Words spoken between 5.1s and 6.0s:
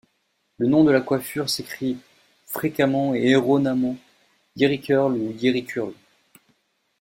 ou Jeri Curl.